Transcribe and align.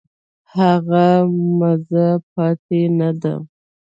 هغه 0.55 1.05
مزه 1.59 2.07
پاتې 2.31 2.81
نه 2.99 3.09
ده. 3.21 3.33